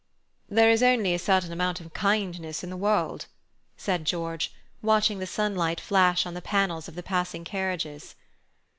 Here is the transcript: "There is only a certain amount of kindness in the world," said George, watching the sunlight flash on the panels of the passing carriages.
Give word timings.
"There 0.49 0.71
is 0.71 0.81
only 0.81 1.13
a 1.13 1.19
certain 1.19 1.53
amount 1.53 1.79
of 1.79 1.93
kindness 1.93 2.63
in 2.63 2.71
the 2.71 2.75
world," 2.75 3.27
said 3.77 4.03
George, 4.03 4.51
watching 4.81 5.19
the 5.19 5.27
sunlight 5.27 5.79
flash 5.79 6.25
on 6.25 6.33
the 6.33 6.41
panels 6.41 6.87
of 6.87 6.95
the 6.95 7.03
passing 7.03 7.43
carriages. 7.43 8.15